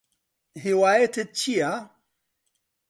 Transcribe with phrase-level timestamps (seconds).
[0.63, 1.71] هیوایەتت چییە؟